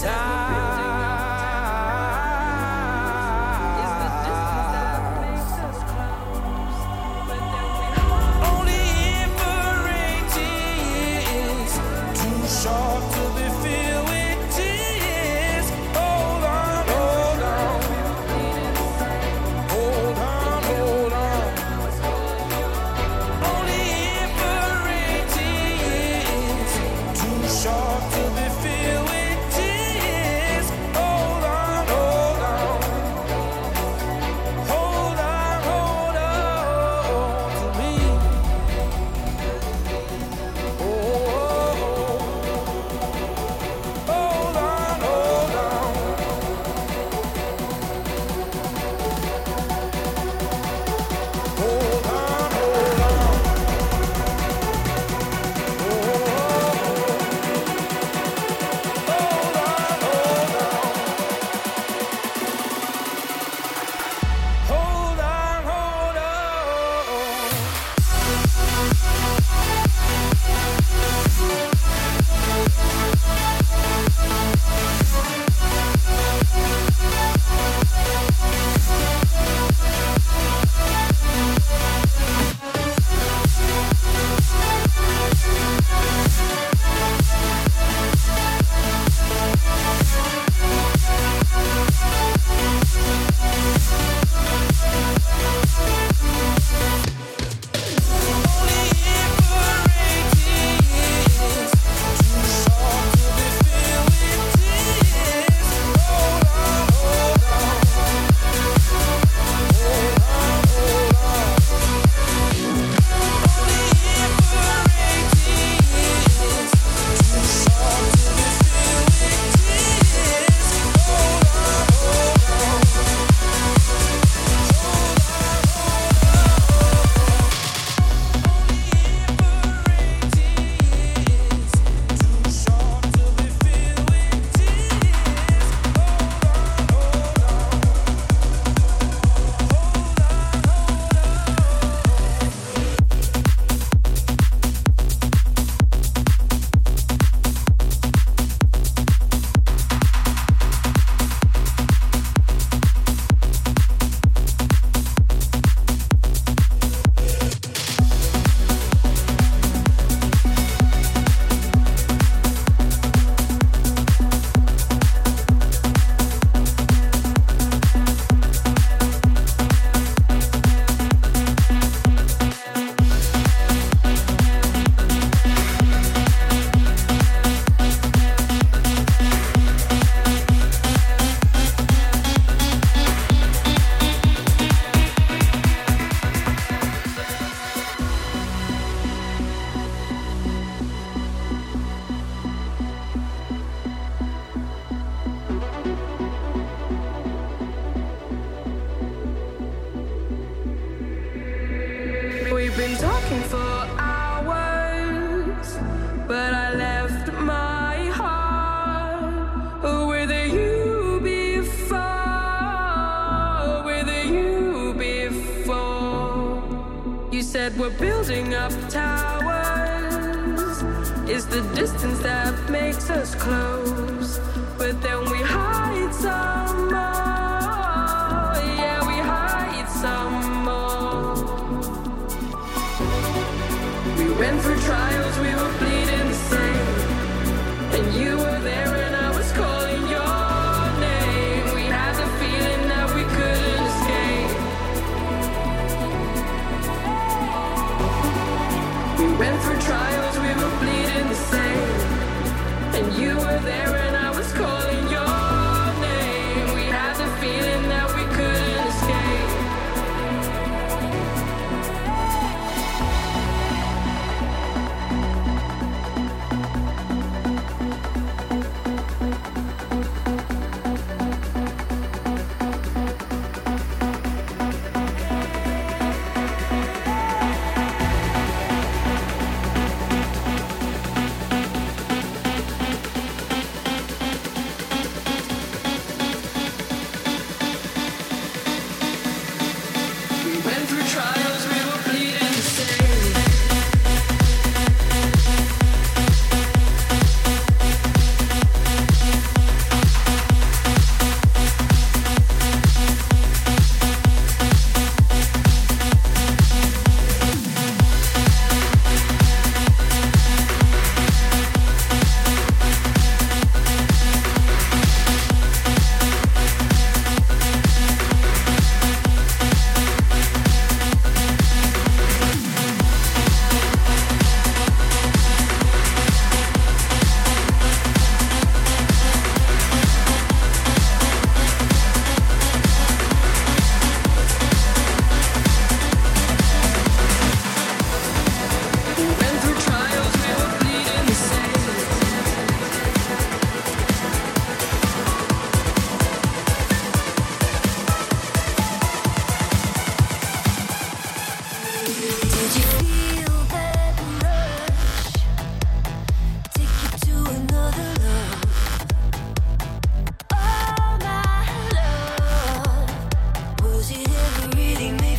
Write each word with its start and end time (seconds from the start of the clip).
short 0.00 0.67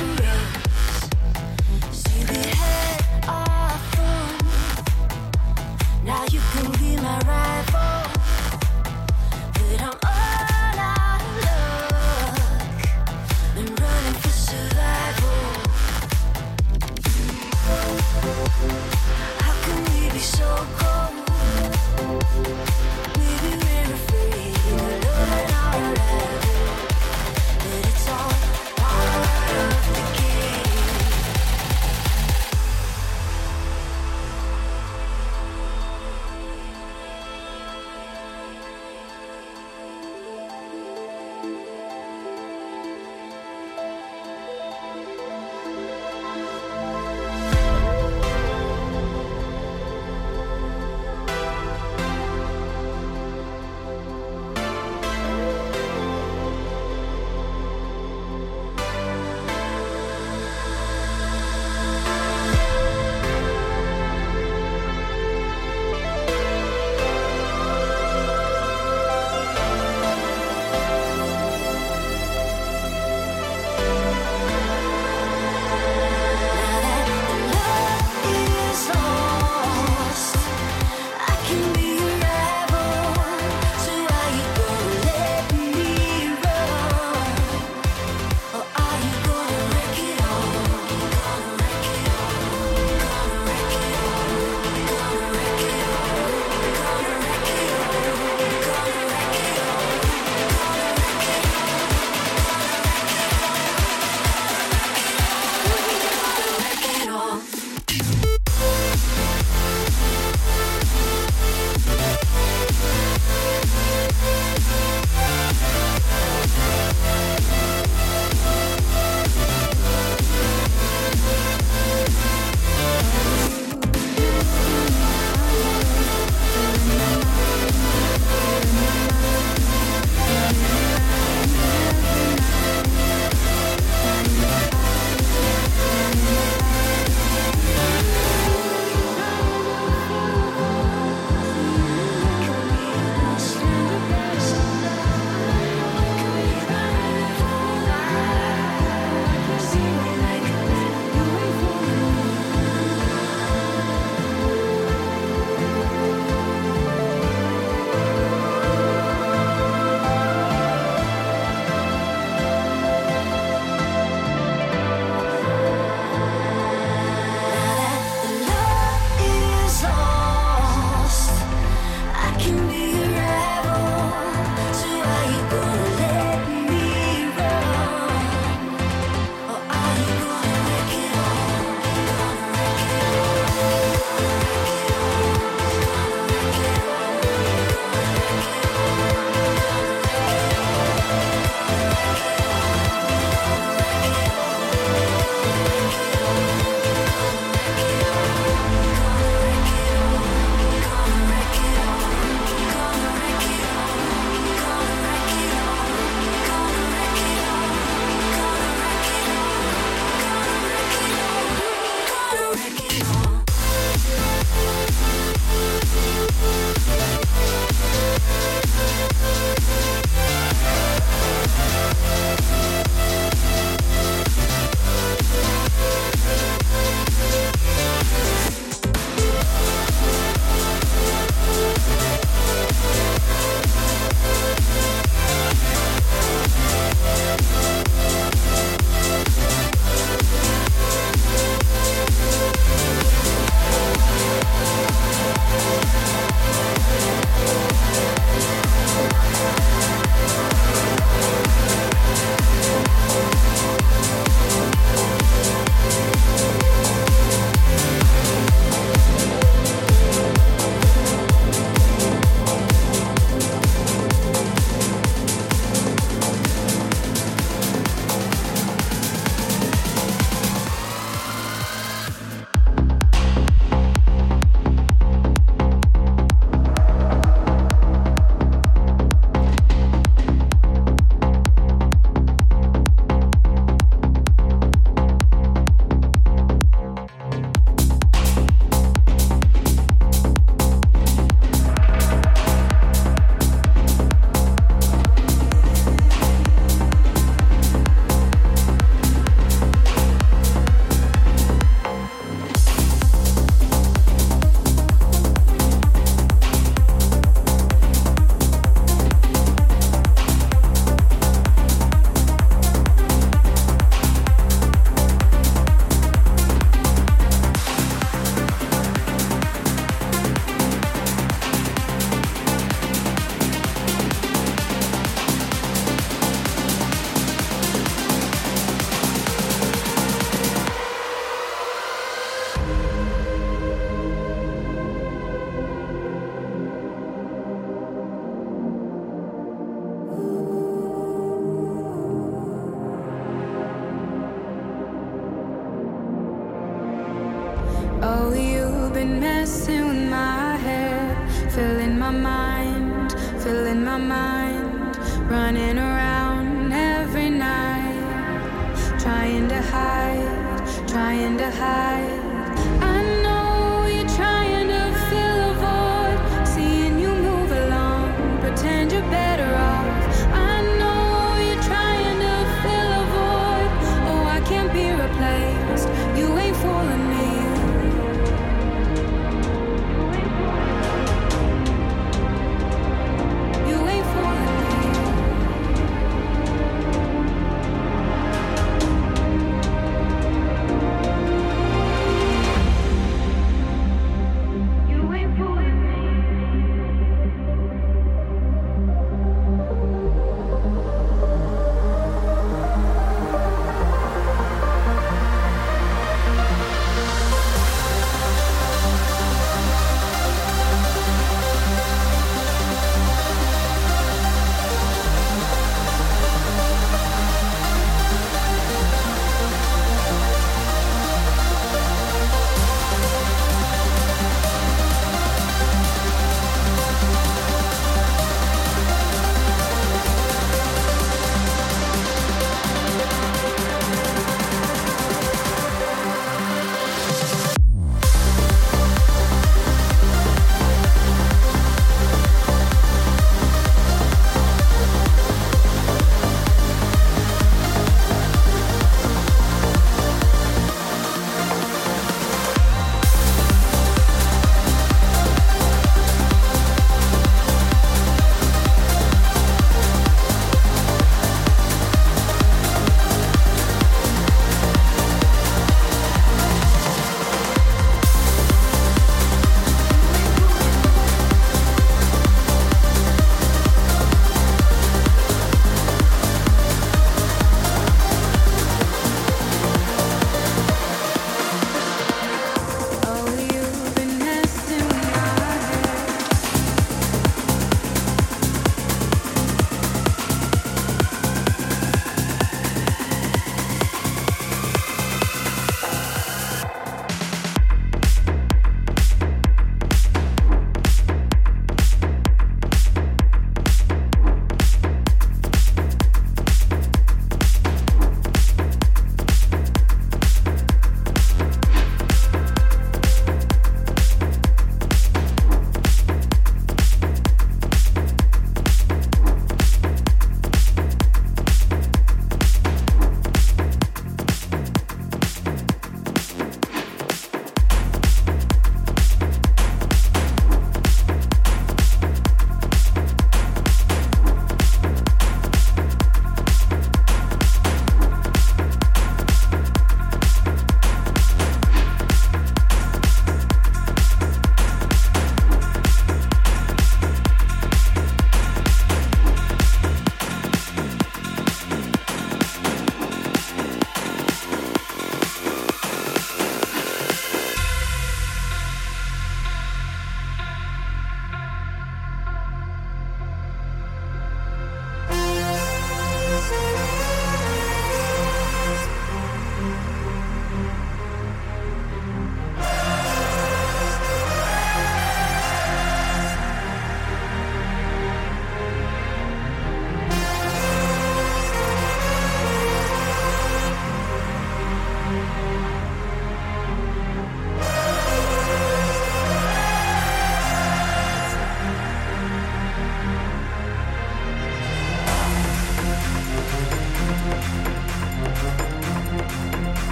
to. 0.00 0.59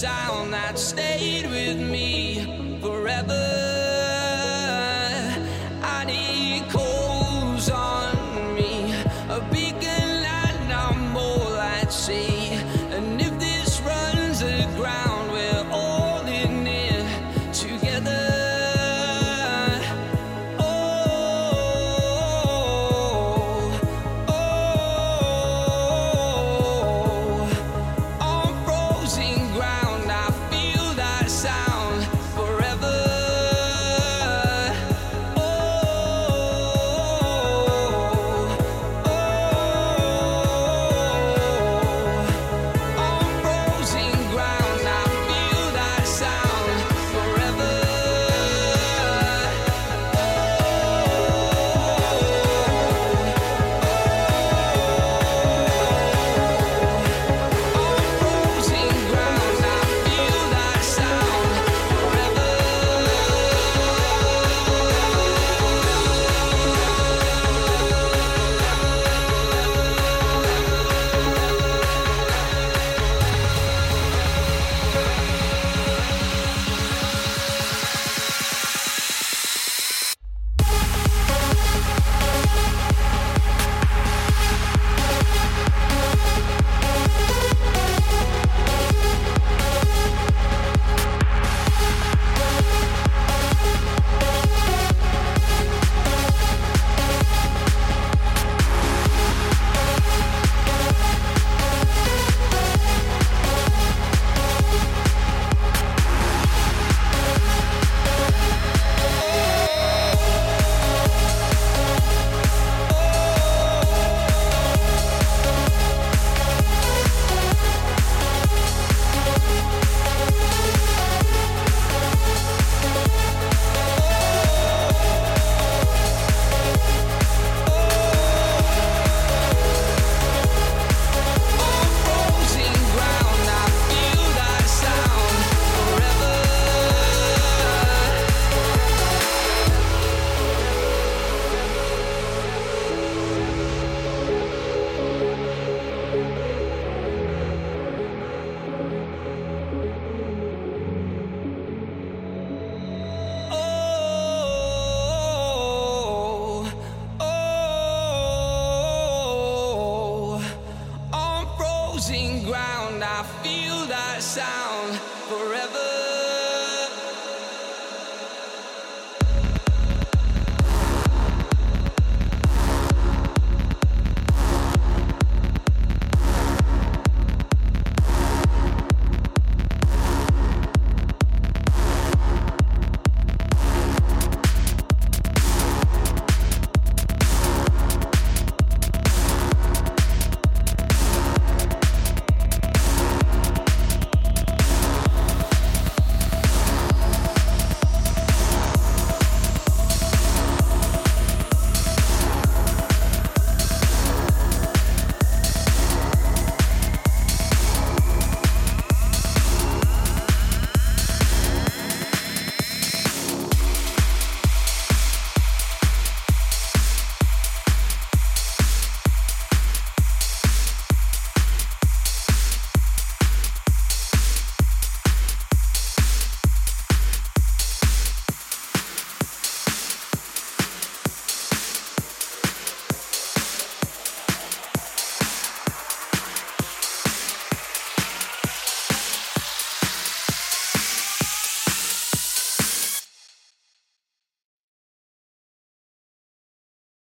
Sound 0.00 0.54
that 0.54 0.78
stayed 0.78 1.44
with 1.50 1.78
me 1.78 2.78
forever. 2.80 3.49